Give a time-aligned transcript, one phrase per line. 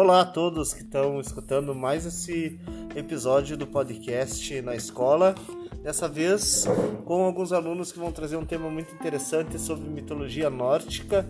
[0.00, 2.56] Olá a todos que estão escutando mais esse
[2.94, 5.34] episódio do podcast na escola.
[5.82, 6.66] Dessa vez
[7.04, 11.26] com alguns alunos que vão trazer um tema muito interessante sobre mitologia nórdica,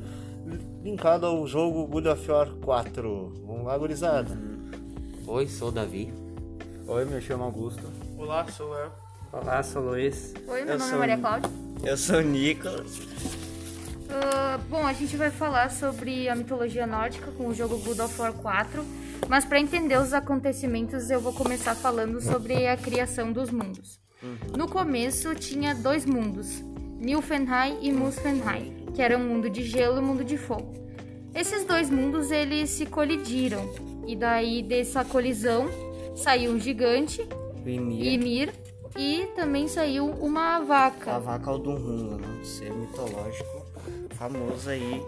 [0.84, 3.42] linkado ao jogo God of War 4.
[3.46, 4.38] Vamos lá, gurizada.
[5.26, 6.12] Oi, sou o Davi.
[6.86, 7.90] Oi, me chamo Augusto.
[8.18, 8.90] Olá, sou eu.
[9.32, 10.34] Olá, sou o Luiz.
[10.46, 11.50] Oi, meu Eu nome sou- é Maria Cláudia.
[11.82, 12.98] Eu sou o Nicolas.
[14.10, 18.20] Ah, bom, a gente vai falar sobre a mitologia nórdica com o jogo God of
[18.20, 18.84] War 4,
[19.28, 24.00] mas para entender os acontecimentos eu vou começar falando sobre a criação dos mundos.
[24.56, 26.62] No começo tinha dois mundos,
[26.98, 30.72] Nilfenheim e Muspelheim, que era um mundo de gelo e um mundo de fogo.
[31.34, 33.70] Esses dois mundos eles se colidiram
[34.06, 35.68] e daí dessa colisão
[36.16, 37.28] saiu um gigante,
[37.64, 38.54] Ymir, Ymir,
[38.96, 41.16] e também saiu uma vaca.
[41.16, 42.44] a vaca Aldunhun, né?
[42.44, 43.57] ser mitológico
[44.18, 45.02] famoso aí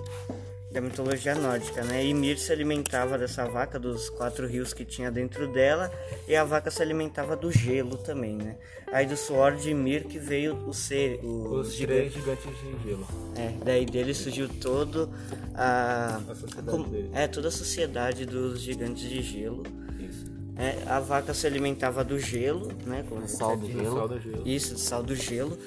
[0.70, 2.04] da mitologia nórdica, né?
[2.06, 5.90] Ymir se alimentava dessa vaca, dos quatro rios que tinha dentro dela,
[6.28, 8.56] e a vaca se alimentava do gelo também, né?
[8.92, 13.06] Aí do suor de Ymir que veio o ser, o Os três gigantes de gelo.
[13.36, 15.10] É, daí dele surgiu todo
[15.54, 17.10] a, A sociedade com- dele.
[17.14, 19.64] é toda a sociedade dos gigantes de gelo.
[19.98, 20.26] Isso.
[20.56, 23.04] É, a vaca se alimentava do gelo, né?
[23.08, 23.96] Como Sal do gelo.
[23.96, 24.42] Sal do gelo.
[24.48, 25.58] isso, de sal do gelo.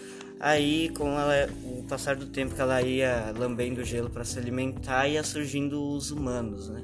[0.44, 4.38] Aí, com ela, o passar do tempo que ela ia lambendo o gelo para se
[4.38, 6.83] alimentar, ia surgindo os humanos, né?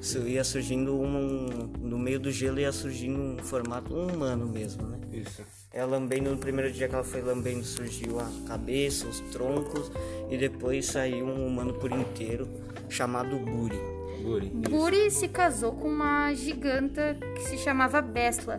[0.00, 1.70] Isso ia surgindo um.
[1.78, 4.98] No meio do gelo ia surgindo um formato um humano mesmo, né?
[5.12, 5.44] Isso.
[5.70, 9.92] Ela lambendo, no primeiro dia que ela foi lambendo, surgiu a cabeça, os troncos,
[10.30, 12.48] e depois saiu um humano por inteiro,
[12.88, 13.76] chamado Buri.
[14.22, 14.48] Guri.
[14.70, 18.58] Buri se casou com uma giganta que se chamava Besla.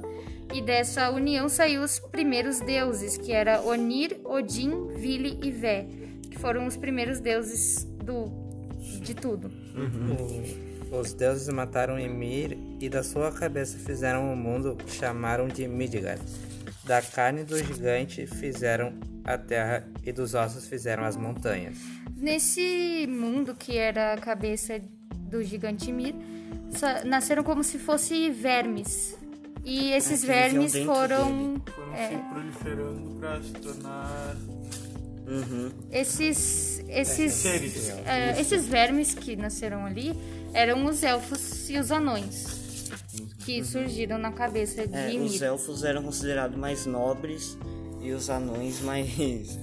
[0.54, 5.86] E dessa união saiu os primeiros deuses, que era Onir, Odin, Vili e Vé,
[6.32, 8.32] que foram os primeiros deuses do
[9.02, 9.52] de tudo.
[10.92, 15.68] O- Os deuses mataram Ymir e da sua cabeça fizeram o mundo que chamaram de
[15.68, 16.22] Midgard.
[16.86, 18.94] Da carne do gigante fizeram
[19.26, 21.76] a terra e dos ossos fizeram as montanhas.
[22.16, 24.82] Nesse mundo que era a cabeça
[25.14, 26.16] do gigante Ymir,
[26.70, 29.17] sa- nasceram como se fossem vermes.
[29.70, 32.08] E esses viviam vermes foram Foram É.
[32.10, 34.36] se proliferando pra se tornar
[35.28, 35.70] Uhum.
[35.92, 37.90] esses esses seres.
[38.06, 40.16] é, esses vermes que nasceram ali
[40.54, 42.90] eram os elfos e os anões
[43.46, 47.58] que surgiram na cabeça de É, os elfos eram considerados mais nobres
[48.02, 49.60] e os anões mais.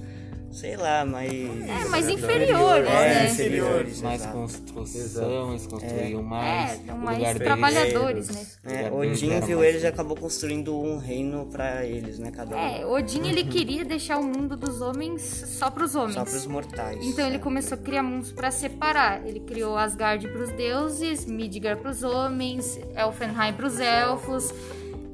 [0.55, 1.31] Sei lá, mais.
[1.33, 3.31] É, mais inferiores, É, né?
[3.31, 4.01] inferiores.
[4.03, 4.37] Mais exato.
[4.39, 6.87] construção, eles construíam É, mais.
[6.87, 8.47] são o mais deles- trabalhadores, né?
[8.65, 12.31] É, Odin viu mais- eles e acabou construindo um reino pra eles, né?
[12.31, 12.59] Cada um.
[12.59, 16.15] É, Odin ele queria deixar o mundo dos homens só para os homens.
[16.15, 17.05] Só pros mortais.
[17.05, 17.41] Então ele é.
[17.41, 19.27] começou a criar mundos para separar.
[19.27, 24.53] Ele criou Asgard para os deuses, Midgard para os homens, Elfenheim para os elfos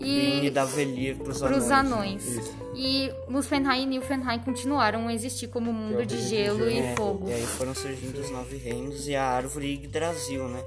[0.00, 1.65] E e Davelir pros para anões.
[1.65, 2.53] os anões.
[2.75, 7.28] E Muspelheim e Nilfenheim continuaram a existir como mundo de gelo e É, fogo.
[7.28, 10.62] E aí foram surgindo os nove reinos e a árvore Yggdrasil, né?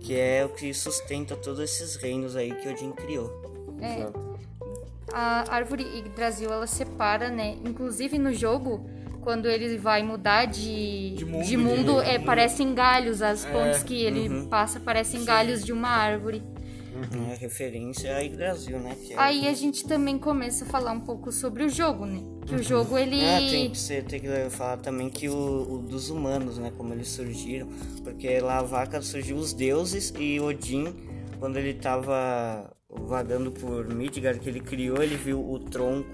[0.00, 3.30] Que é o que sustenta todos esses reinos aí que Odin criou.
[3.82, 4.06] É.
[5.12, 7.56] A árvore Yggdrasil ela separa, né?
[7.64, 8.88] Inclusive no jogo,
[9.20, 13.20] quando ele vai mudar de, De mundo, de mundo, de- é, parecem galhos.
[13.20, 14.46] As É, pontes que ele uhum.
[14.48, 16.42] passa parecem galhos de uma árvore.
[17.30, 18.96] É referência a Yggdrasil, né?
[19.02, 22.20] Que é Aí a gente também começa a falar um pouco sobre o jogo, né?
[22.46, 23.24] Que o jogo ele.
[23.24, 26.72] Ah, tem que, ser, tem que falar também que o, o dos humanos, né?
[26.76, 27.68] Como eles surgiram.
[28.02, 30.94] Porque lá a vaca surgiu os deuses e Odin,
[31.38, 36.08] quando ele tava vagando por Midgard, que ele criou, ele viu o tronco,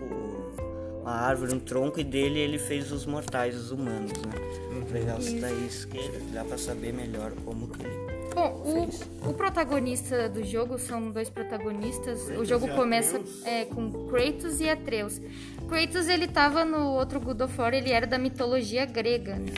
[1.00, 4.64] uma árvore, um tronco, e dele ele fez os mortais, os humanos, né?
[4.92, 5.98] Legal, isso daí, isso que
[6.32, 7.82] dá pra saber melhor como que.
[8.34, 8.90] Bom,
[9.24, 12.28] o, o protagonista do jogo são dois protagonistas.
[12.36, 13.46] o jogo começa Atreus.
[13.46, 15.20] é, com Kratos e Atreus.
[15.68, 19.36] Kratos ele tava no outro God of War, ele era da mitologia grega.
[19.36, 19.52] né?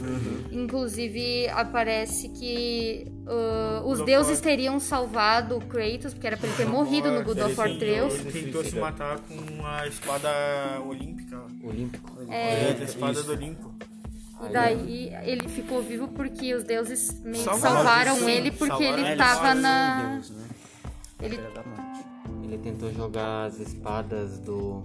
[0.52, 6.66] Inclusive aparece que uh, os deuses teriam salvado o Kratos, porque era pra ele ter
[6.66, 8.12] morrido no God of War Ele 3.
[8.12, 10.28] tentou, ele tentou se matar com a espada
[10.86, 11.40] olímpica.
[11.62, 12.10] Olímpico.
[12.30, 13.74] É, a espada do Olimpo.
[14.44, 18.68] E daí ele ficou vivo porque os deuses meio que Salvaram, salvaram sim, ele porque
[18.68, 20.12] salvaram ele ele, tava salvaram na.
[20.14, 20.48] Deus, né?
[21.22, 21.40] Ele.
[22.44, 24.84] Ele tentou jogar as espadas do,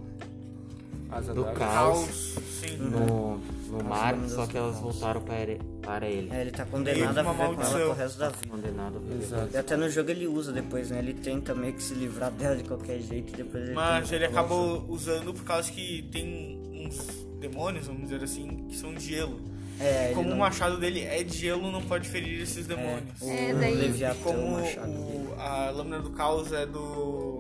[1.12, 2.78] Asa do caos Caos, sim.
[2.78, 3.38] no,
[3.70, 5.62] no mar, só que elas voltaram para ele.
[5.82, 6.30] Para ele.
[6.32, 8.48] É, ele tá condenado a viver com ela pro resto da vida.
[8.50, 9.24] Condenado a viver.
[9.24, 9.50] Exato.
[9.54, 11.00] E até no jogo ele usa depois, né?
[11.00, 14.26] Ele tenta meio que se livrar dela de qualquer jeito e depois ele Mas ele
[14.26, 16.58] acabou usando por causa que tem
[16.88, 19.40] uns demônios, vamos dizer assim, que são de gelo.
[19.80, 23.20] É, ele Como não- o machado dele é de gelo, não pode ferir esses demônios.
[23.20, 25.28] O É, daí- Leviatã, Como o machado dele.
[25.36, 27.40] o- a lâmina do caos é do.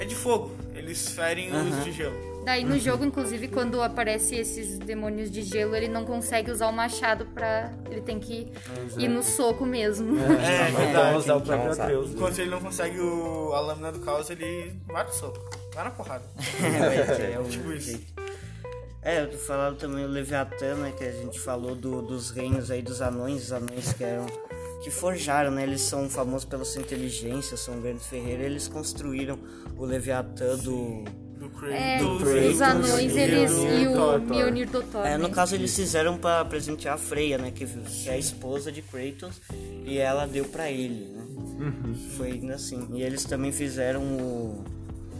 [0.00, 0.50] É de fogo.
[0.74, 2.35] Eles ferem os de gelo.
[2.46, 6.72] Daí no jogo, inclusive, quando aparece esses demônios de gelo, ele não consegue usar o
[6.72, 7.72] machado pra.
[7.90, 8.52] Ele tem que
[8.96, 10.16] ir no soco mesmo.
[10.16, 11.16] É, Então verdade.
[11.18, 11.82] usar o então próprio usar.
[11.82, 12.10] Atreus.
[12.12, 15.40] Enquanto ele não consegue o- a lâmina do caos, ele vai no soco.
[15.74, 16.24] Vai na porrada.
[17.20, 17.86] É, é o Tipo isso.
[17.90, 18.06] jeito.
[19.02, 22.70] É, eu tô falando também o Leviatã, né, que a gente falou do- dos reinos
[22.70, 24.26] aí dos anões, os anões que eram
[24.84, 25.64] que forjaram, né?
[25.64, 29.36] Eles são famosos pela sua inteligência, são grandes ferreiros, eles construíram
[29.76, 31.02] o Leviatã do.
[31.72, 33.50] É, do Kratos, os anões, e eles.
[33.52, 34.18] o E o.
[34.20, 35.06] Mjolnir do Thor.
[35.06, 35.34] É, no né?
[35.34, 39.40] caso eles fizeram pra presentear a Freya, né, que que é a esposa de Kratos,
[39.84, 41.24] e ela deu pra ele, né?
[42.16, 42.86] Foi ainda assim.
[42.92, 44.64] E eles também fizeram o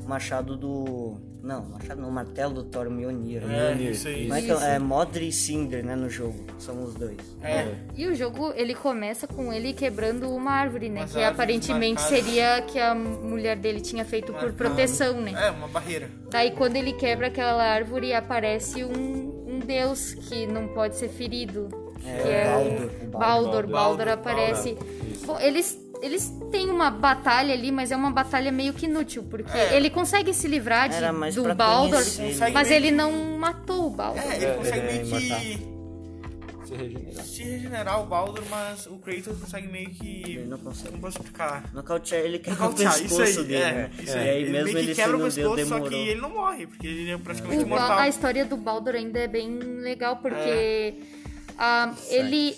[0.07, 3.41] machado do não, machado não, o martelo do Thor Mjolnir.
[3.45, 3.91] É, Mjolnir.
[3.93, 4.27] isso aí.
[4.27, 4.75] Como é é?
[4.75, 6.45] É Modri e Cinder, né, no jogo.
[6.59, 7.17] São os dois.
[7.41, 7.73] É.
[7.95, 11.03] E o jogo, ele começa com ele quebrando uma árvore, né?
[11.03, 12.25] Umas que aparentemente marcadas.
[12.25, 15.35] seria que a mulher dele tinha feito por proteção, né?
[15.37, 16.11] É, uma barreira.
[16.31, 21.69] Daí quando ele quebra aquela árvore, aparece um, um deus que não pode ser ferido.
[22.05, 22.71] É, que é Baldur.
[22.71, 23.11] Baldur.
[23.11, 24.77] Baldur, Baldur, aparece.
[25.25, 29.57] Bom, eles, eles têm uma batalha ali, mas é uma batalha meio que inútil, porque
[29.57, 29.77] É.
[29.77, 30.97] ele consegue se livrar de,
[31.35, 31.99] do Baldur,
[32.53, 34.23] mas meio ele não matou o Baldur.
[34.23, 35.77] É, ele É, consegue é meio que
[36.67, 37.25] Se regenerar.
[37.25, 40.23] se regenerar o Baldur, mas o Kratos consegue meio que.
[40.27, 40.89] Ele não consegue.
[40.91, 41.73] Como posso explicar?
[41.73, 43.91] Nocautear, ele quebra o Nocautear, isso pescoço aí, dele, é, né?
[44.03, 44.29] isso E aí.
[44.31, 46.87] aí ele mesmo meio ele que quebra o pescoço, só que ele não morre, porque
[46.89, 47.99] ele é praticamente O imortal.
[47.99, 50.95] a história do Baldur ainda é bem legal, porque
[51.57, 52.57] ah, ele,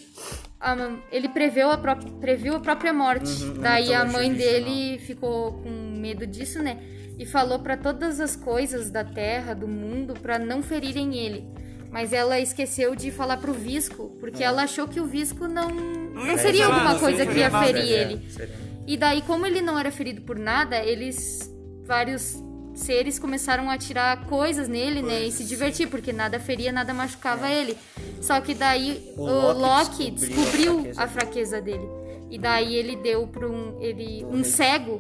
[0.61, 3.45] ah, ele preveu a, pró- previu a própria morte.
[3.45, 6.79] Uhum, na Daí a mitologia mãe dele ficou com medo disso, né?
[7.19, 11.45] E falou pra todas as coisas da terra, do mundo, pra não ferirem ele.
[11.91, 16.27] Mas ela esqueceu de falar pro Visco, porque ela achou que o Visco não, não
[16.27, 18.31] ia seria alguma coisa que ia ferir É, ele.
[18.31, 18.55] seria-
[18.87, 21.53] E daí, como ele não era ferido por nada, eles.
[21.85, 22.37] Vários
[22.79, 25.23] seres começaram a atirar coisas nele, né?
[25.25, 27.77] E se divertir, porque nada feria, nada machucava ele.
[28.21, 31.89] Só que daí O o, Loki descobriu descobriu a a fraqueza dele.
[32.31, 33.77] E daí ele deu pra um.
[33.81, 34.99] Ele, um cego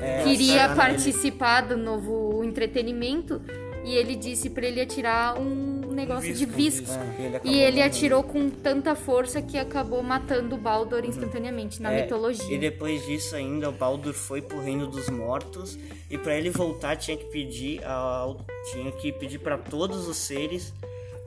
[0.00, 0.74] É, queria nele.
[0.76, 3.40] participar do novo entretenimento.
[3.84, 6.90] E ele disse pra ele atirar um negócio de visco.
[6.90, 11.82] É, ele acabou E ele atirou com tanta força que acabou matando o Baldur instantaneamente,
[11.82, 12.54] na É, mitologia.
[12.54, 15.78] E depois disso ainda o Baldur foi pro reino dos mortos
[16.10, 20.72] e para ele voltar tinha que pedir ao, tinha que pedir para todos os seres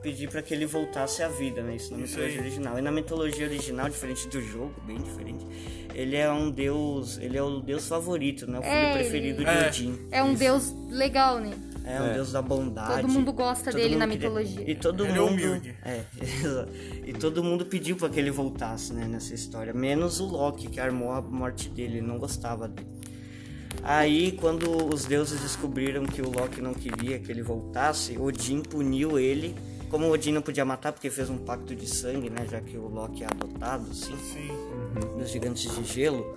[0.02, 1.76] pedir para que ele voltasse à vida, né?
[1.76, 2.44] Isso na Isso mitologia aí.
[2.44, 2.76] original.
[2.76, 5.46] E na mitologia original, diferente do jogo, bem diferente,
[5.94, 8.58] ele é um deus, ele é o deus favorito, né?
[8.58, 9.68] O filho É, preferido de É.
[9.68, 9.98] Odin.
[10.10, 11.52] É um deus legal, né?
[11.84, 13.00] É um deus da bondade.
[13.02, 14.70] Todo mundo gosta Todo dele mundo na queria- mitologia.
[14.70, 15.32] E todo Ele é mundo.
[15.32, 15.76] humilde.
[15.84, 16.02] É,
[17.04, 19.72] e todo mundo pediu pra que ele voltasse, né, nessa história.
[19.74, 22.88] Menos o Loki, que armou a morte dele, ele não gostava dele.
[23.82, 29.18] Aí, quando os deuses descobriram que o Loki não queria que ele voltasse, Odin puniu
[29.18, 29.54] ele.
[29.90, 32.46] Como Odin não podia matar porque fez um pacto de sangue, né?
[32.50, 34.48] Já que o Loki é adotado, assim Sim.
[35.18, 36.34] dos gigantes de gelo,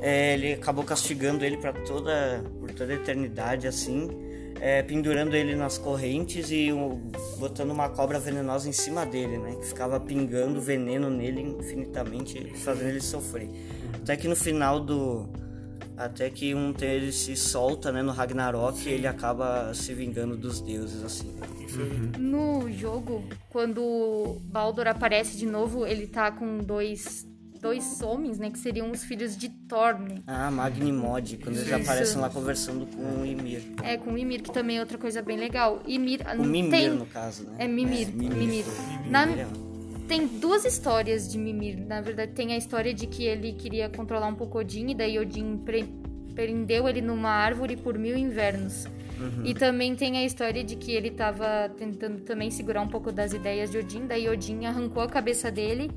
[0.00, 4.08] é, ele acabou castigando ele para toda por toda a eternidade assim,
[4.60, 9.54] é, pendurando ele nas correntes e um, botando uma cobra venenosa em cima dele, né,
[9.56, 13.48] que ficava pingando veneno nele infinitamente, fazendo ele sofrer.
[14.02, 15.28] Até que no final do
[15.96, 20.60] até que um deles se solta, né, no Ragnarok, e ele acaba se vingando dos
[20.60, 21.34] deuses assim.
[21.40, 22.20] Aí.
[22.20, 27.26] No jogo, quando o Baldur aparece de novo, ele tá com dois,
[27.66, 28.50] dois homens, né?
[28.50, 30.16] Que seriam os filhos de Thor, né?
[30.26, 31.74] Ah, Magnimod, quando eles Isso.
[31.74, 33.62] aparecem lá conversando com o Ymir.
[33.82, 35.82] É, com o Ymir, que também é outra coisa bem legal.
[35.86, 36.20] Ymir...
[36.38, 36.90] O Mimir, tem...
[36.90, 37.56] no caso, né?
[37.58, 38.36] É Mimir, Mimir.
[38.36, 38.64] Mimir.
[39.10, 41.84] Na- Mimir é- Tem duas histórias de Mimir.
[41.84, 45.18] Na verdade, tem a história de que ele queria controlar um pouco Odin, e daí
[45.18, 45.88] Odin pre-
[46.34, 48.86] prendeu ele numa árvore por mil invernos.
[49.44, 53.32] E também tem a história de que ele tava tentando também segurar um pouco das
[53.32, 55.90] ideias de Odin, daí Odin arrancou a cabeça dele,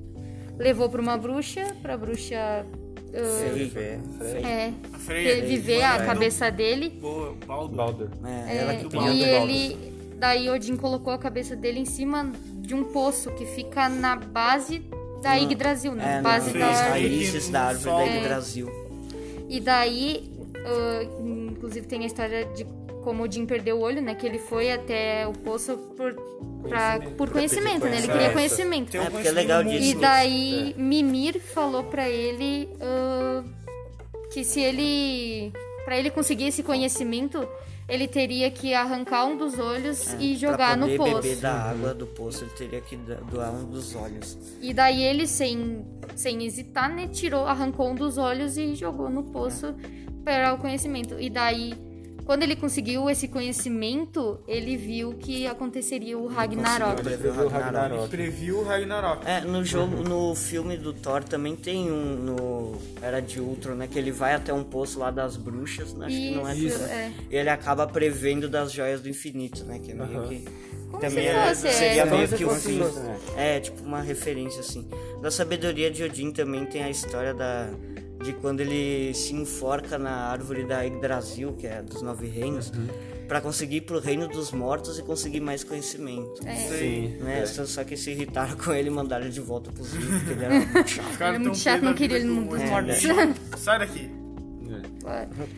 [0.59, 2.35] levou pra uma bruxa, pra bruxa
[3.13, 3.99] ah, Viver.
[4.45, 5.43] é, A Freya.
[5.45, 6.89] viver a Mano, cabeça dele.
[7.01, 7.75] Boa, Baldur.
[7.75, 8.09] Baldur.
[8.23, 9.13] É, É, ela que o e Baldur.
[9.15, 9.89] ele.
[10.19, 14.83] Daí Odin colocou a cabeça dele em cima de um poço que fica na base
[15.23, 16.17] da Yggdrasil, né?
[16.17, 16.89] é, base nas da árvore.
[17.07, 18.69] raízes da árvore da Yggdrasil.
[19.47, 22.65] E daí, ah, inclusive tem a história de
[23.03, 24.15] como Odin perdeu o olho, né?
[24.15, 26.13] Que ele foi até o poço por,
[26.67, 27.97] pra, por conhecimento, né?
[27.97, 28.95] Ele queria conhecimento.
[28.95, 29.97] É, porque é legal conhecimento disso.
[29.97, 33.43] E daí Mimir falou pra ele ah,
[34.31, 35.51] que se ele.
[35.85, 37.47] Pra ele conseguir esse conhecimento,
[37.87, 41.15] ele teria que arrancar um dos olhos e É, Pra jogar no poço.
[41.15, 42.95] beber da água do poço, ele teria que
[43.31, 44.37] doar um dos olhos.
[44.61, 45.83] E daí ele, sem,
[46.15, 49.73] sem hesitar, né, tirou, arrancou um dos olhos e jogou no poço
[50.23, 51.19] para o conhecimento.
[51.19, 51.73] E daí,
[52.29, 56.99] quando ele conseguiu esse conhecimento, ele viu que aconteceria o Ragnarok.
[57.01, 58.07] Ele Escreveu o Ragnarok.
[58.07, 59.27] Previu o Ragnarok.
[59.27, 63.87] É, no jogo, no filme do Thor também tem um no Era de Ultron, né?
[63.87, 66.67] Que ele vai até um poço lá das bruxas, né, acho que não é Isso,
[66.67, 66.83] isso.
[66.83, 67.11] é.
[67.31, 69.79] E ele acaba prevendo das joias do infinito, né?
[69.79, 70.45] Que é meio que.
[70.91, 72.79] Como também é- seria meio que um fim.
[72.79, 73.19] isso, né?
[73.37, 74.87] É, tipo uma referência assim.
[75.19, 77.71] Da sabedoria de Odin também tem a história da
[78.23, 82.71] de quando ele se enforca na árvore da Yggdrasil, que é dos nove reinos,
[83.27, 86.41] pra conseguir ir pro reino dos mortos e conseguir mais conhecimento.
[86.43, 87.17] Sim.
[87.19, 87.45] Né?
[87.45, 90.31] Só, só que se irritaram com ele e mandaram ele de volta pros vivos, porque
[90.33, 91.21] ele era muito chato.
[91.21, 92.69] Ele é muito chato, não queria ele no mundo dos ele.
[92.69, 93.01] mortos.
[93.57, 94.18] Sai daqui.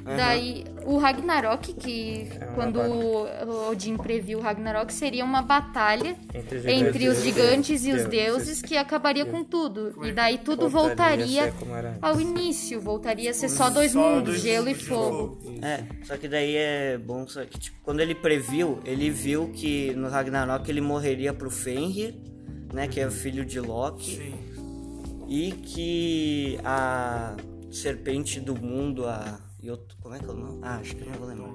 [0.05, 6.65] Daí, o Ragnarok, que quando o Odin previu o Ragnarok, seria uma batalha Entre os
[6.65, 8.61] entre os gigantes gigantes e os deuses.
[8.61, 9.93] que acabaria com tudo.
[10.05, 14.41] E daí tudo Voltaria voltaria ao início, voltaria a ser só dois Só mundos, dois
[14.41, 15.39] gelo e fogo.
[15.61, 19.93] É, só que daí é bom, só que tipo, quando ele previu, ele viu que
[19.93, 22.15] no Ragnarok ele morreria pro Fenrir,
[22.73, 24.33] né, que é o filho de Loki, Sim.
[25.27, 27.35] e que a
[27.71, 30.59] serpente do mundo, a Yot- como é que é o nome?
[30.61, 31.51] Ah, acho que eu não vou lembrar.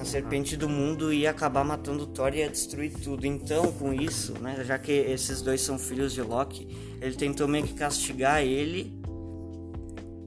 [0.00, 3.26] A serpente do mundo ia acabar matando Thor e ia destruir tudo.
[3.26, 6.66] Então, com isso, né, já que esses dois são filhos de Loki,
[7.00, 8.98] ele tentou meio que castigar ele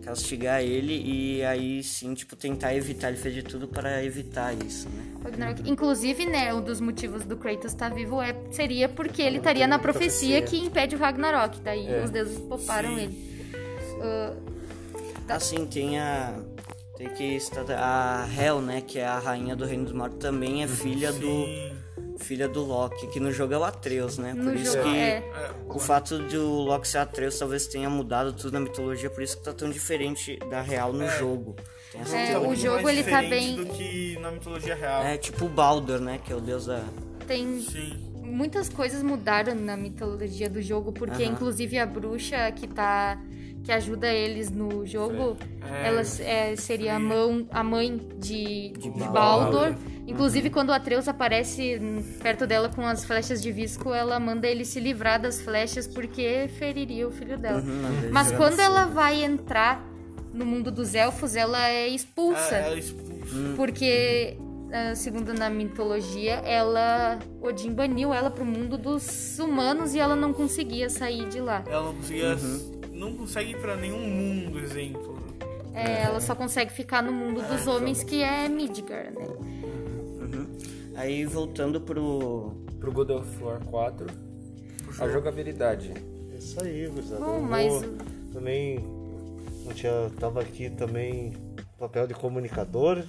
[0.01, 3.07] castigar ele e aí sim, tipo, tentar evitar.
[3.07, 5.55] Ele fez de tudo para evitar isso, né?
[5.65, 9.79] Inclusive, né, um dos motivos do Kratos estar vivo é, seria porque ele estaria na
[9.79, 11.62] profecia que impede o Ragnarok.
[11.62, 13.33] Daí os deuses pouparam ele.
[14.01, 14.33] Ah,
[15.30, 16.34] Assim, tem a.
[16.98, 17.65] Tem que estar.
[17.72, 18.82] A Hel, né?
[18.82, 21.46] Que é a rainha do Reino dos Mortos, também é filha do.
[22.20, 24.34] Filha do Loki, que no jogo é o Atreus, né?
[24.34, 25.24] Por no isso jogo, que é.
[25.68, 29.38] o fato de o Loki ser Atreus talvez tenha mudado tudo na mitologia, por isso
[29.38, 31.56] que tá tão diferente da real no jogo.
[31.92, 35.03] Tem essa É, o jogo, mais ele tá diferente bem- do que na mitologia real.
[35.03, 36.20] É tipo o Baldur, né?
[36.24, 36.84] Que é o deus da.
[37.27, 37.98] Tem Sim.
[38.24, 41.34] muitas coisas mudaram na mitologia do jogo, porque Aham.
[41.34, 43.20] inclusive a bruxa que tá
[43.63, 49.75] que ajuda eles no jogo, ela é, seria a, mão, a mãe de, de Baldur.
[50.05, 51.79] Inclusive, quando o Atreus aparece
[52.22, 56.50] perto dela com as flechas de visco, ela manda ele se livrar das flechas porque
[56.60, 57.62] feriria o filho dela.
[57.62, 59.82] Uhum, Mas quando ela vai entrar
[60.34, 62.55] no mundo dos elfos, ela é expulsa.
[62.55, 63.53] É, ela expulsa.
[63.55, 64.38] Porque,
[64.96, 67.20] segundo na mitologia, ela.
[67.42, 71.63] Odin baniu ela pro mundo dos humanos e ela não conseguia sair de lá.
[71.68, 72.36] Ela não conseguia.
[72.36, 72.82] Uhum.
[72.92, 75.18] Não consegue ir pra nenhum mundo, exemplo.
[75.74, 79.27] É, ela só consegue ficar no mundo dos homens, que é Midgard, né?
[80.96, 82.51] Aí voltando pro.
[82.80, 84.08] Pro God of War 4,
[85.00, 85.94] a jogabilidade.
[86.34, 87.24] É Isso aí, gurizada.
[87.24, 87.96] Bom, mas- vou
[88.34, 88.80] Também.
[89.65, 91.32] Não tinha, tava aqui também
[91.80, 93.03] papel de comunicador.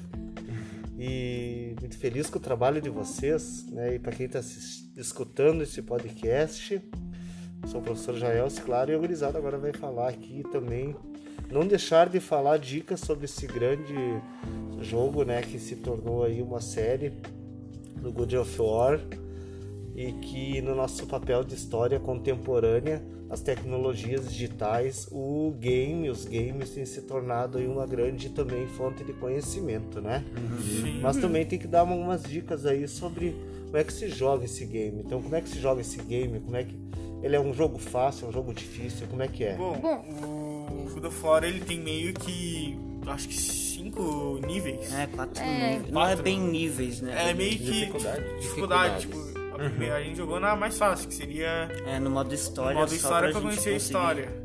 [0.97, 3.97] E muito feliz com o trabalho de vocês, né?
[3.97, 4.41] E para quem está
[4.97, 6.81] escutando esse podcast,
[7.67, 10.95] sou o professor Jaelce, claro, e a gurizada agora vai falar aqui também.
[11.51, 13.95] Não deixar de falar dicas sobre esse grande
[14.81, 15.43] jogo, né?
[15.43, 17.13] Que se tornou aí uma série
[18.01, 19.01] do God of War
[19.95, 23.03] e que no nosso papel de história contemporânea,
[23.35, 29.03] as tecnologias digitais, o game, os games têm se tornado aí uma grande também fonte
[29.05, 30.25] de conhecimento, né?
[31.03, 34.65] Mas também tem que dar algumas dicas aí sobre como é que se joga esse
[34.65, 35.03] game.
[35.05, 36.39] Então, como é que se joga esse game?
[36.39, 36.77] Como é que
[37.25, 39.07] ele é um jogo fácil, é um jogo difícil?
[39.09, 39.57] Como é que é?
[39.57, 39.75] Bom,
[40.23, 42.79] o God of War ele tem meio que.
[43.07, 44.93] Acho que cinco níveis.
[44.95, 45.73] É, quatro É.
[45.73, 45.93] níveis.
[45.93, 47.31] Não é bem níveis, né?
[47.31, 47.65] É meio que.
[47.65, 48.25] Dificuldade.
[48.41, 49.01] Dificuldade.
[49.09, 49.34] Tipo.
[49.55, 52.77] A primeira a gente jogou na mais fácil, que seria É, no modo história.
[52.77, 54.45] o modo só história pra gente conhecer a história.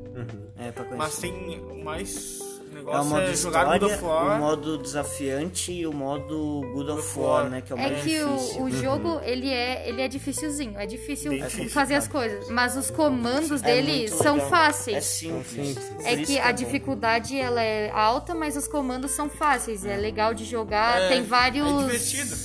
[0.58, 0.98] É, pra conhecer.
[0.98, 4.36] Mas tem mais É o negócio modo é, jogar God história, of War.
[4.38, 7.50] o modo desafiante e o modo Good of War, War.
[7.50, 7.62] né?
[7.62, 8.62] Que é o É mais que difícil.
[8.62, 10.78] o, o jogo, ele é, ele é dificilzinho.
[10.78, 12.48] É difícil difícil, fazer as coisas.
[12.50, 14.48] Mas os comandos É dele são legal.
[14.48, 15.06] É fáceis.
[15.06, 15.78] simples.
[15.80, 19.84] Por É que a dificuldade ela é alta, mas os comandos são fáceis.
[19.86, 21.02] É legal de jogar.
[21.02, 21.66] É, Tem vários.
[21.68, 22.36] é divertido.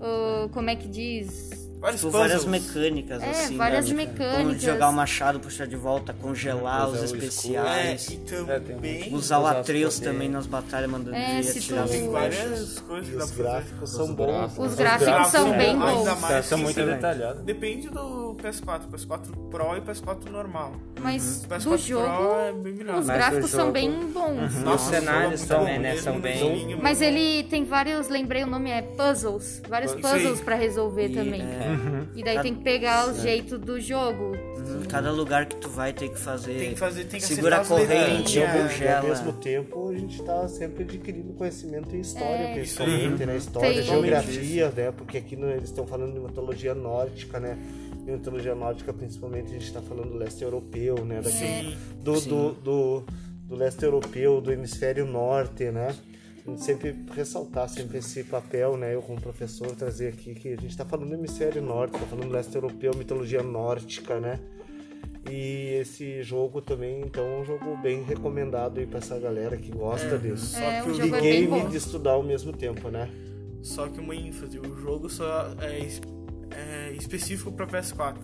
[0.00, 1.50] ah, como é que diz?
[1.84, 3.56] Vários Tipo, várias mecânicas, É, assim.
[3.58, 3.94] várias né?
[3.94, 4.36] mecânicas.
[4.38, 7.22] Como jogar o machado, puxar de volta, congelar os Usar o escudo.
[7.24, 8.08] É, especiais.
[8.08, 10.14] e É, tem um- também Usar o Usar os Atreus poderes.
[10.14, 12.78] também nas batalhas, mandando É, ele atirar tu- várias flechas.
[12.80, 14.26] coisas os gráficos são Os bons.
[14.26, 14.64] gráficos.
[14.66, 14.82] Os né?
[14.82, 16.44] gráficos são bem bons, bons.
[16.46, 16.94] São muito né?
[16.94, 17.42] detalhados.
[17.42, 20.72] Depende do PS4, PS4 Pro e PS4 normal.
[21.02, 22.98] Mas O do PS4 Pro jogo, é bem melhor.
[22.98, 24.54] os gráficos são bem bons.
[24.64, 25.96] E os cenários muito também, né?
[25.98, 26.78] São no bem.
[26.80, 29.60] Mas muito ele tem vários, lembrei o nome, é puzzles.
[29.68, 31.42] Vários puzzles pra resolver também.
[31.74, 34.32] É, E daí tem que pegar o jeito do jogo.
[34.36, 36.54] uhum, Cada lugar que tu vai tem que fazer.
[36.58, 39.94] Tem que fazer, tem que Segura a corrente, E mesmo, e ao mesmo tempo, a
[39.96, 42.54] gente está sempre adquirindo conhecimento em história, É.
[42.54, 43.36] principalmente, né?
[43.36, 43.82] História, Tem.
[43.82, 44.92] geografia, né?
[44.92, 47.58] Porque aqui no- eles estão falando de mitologia nórdica, né?
[48.06, 51.20] E mitologia nórdica, principalmente, a gente está falando do leste europeu, né?
[51.22, 51.76] Daqui, Sim.
[52.02, 53.04] do, do, do,
[53.48, 55.94] do leste europeu, do hemisfério norte, né?
[56.58, 58.94] Sempre ressaltar sempre esse papel, né?
[58.94, 62.28] Eu como professor trazer aqui que a gente está falando do hemisfério norte, está falando
[62.28, 64.38] do leste europeu, mitologia nórdica, né?
[65.30, 69.70] E esse jogo também, então, é um jogo bem recomendado aí para essa galera que
[69.70, 70.56] gosta disso.
[70.58, 73.08] É, que o o De é game e de estudar ao mesmo tempo, né?
[73.62, 75.88] Só que uma ênfase, o jogo só é,
[76.54, 78.18] é específico pra PS4.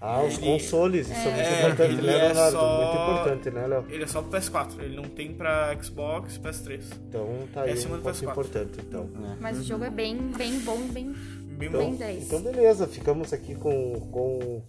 [0.00, 2.52] Ah, os Ele- consoles, isso é muito É, importante, ele né, é Leonardo?
[2.56, 3.84] só- Muito importante, né, Léo?
[3.88, 6.84] Ele é só pro PS4, ele não tem pra Xbox e PS3.
[7.08, 8.30] Então tá aí É acima um do ponto PS4.
[8.30, 9.08] importante, então.
[9.40, 11.14] Mas o jogo é bem, bem bom, bem,
[11.56, 11.88] Bem Então, bom.
[11.88, 12.24] bem 10.
[12.26, 14.62] então beleza, ficamos aqui com, com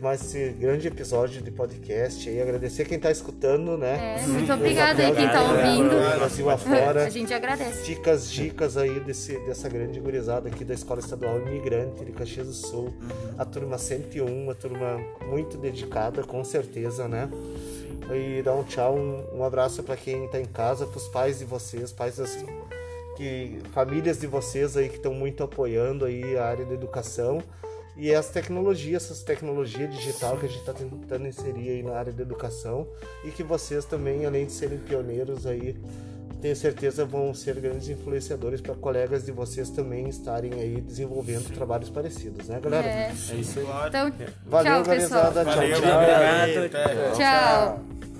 [0.00, 2.40] mais esse grande episódio de podcast aí.
[2.40, 4.16] Agradecer quem tá escutando, né?
[4.22, 5.92] É, muito obrigada aí quem tá ouvindo.
[5.92, 7.04] É, Brasil afora.
[7.04, 7.84] A gente agradece.
[7.84, 12.46] Fica as dicas aí desse, dessa grande gurizada aqui da Escola Estadual Imigrante de Caxias
[12.46, 12.94] do Sul.
[13.36, 17.28] A turma 101, uma turma muito dedicada, com certeza, né?
[18.10, 21.44] E dar um tchau, um, um abraço para quem tá em casa, pros pais de
[21.44, 22.38] vocês, pais das
[23.16, 27.42] que, famílias de vocês aí que estão muito apoiando aí a área da educação.
[27.96, 32.12] E as tecnologias, essas tecnologias digital que a gente está tentando inserir aí na área
[32.12, 32.86] da educação
[33.24, 35.76] e que vocês também, além de serem pioneiros aí,
[36.40, 41.88] tenho certeza vão ser grandes influenciadores para colegas de vocês também estarem aí desenvolvendo trabalhos
[41.88, 42.84] parecidos, né, galera?
[42.84, 43.12] É.
[43.30, 43.64] É isso aí.
[43.64, 43.88] Claro.
[43.88, 44.12] Então,
[44.46, 45.26] Valeu, tchau, pessoal.
[45.28, 45.44] organizada.
[45.44, 45.96] Tchau, Valeu, tchau.
[45.96, 46.64] obrigado.
[46.66, 47.10] até.
[47.12, 48.11] Tchau.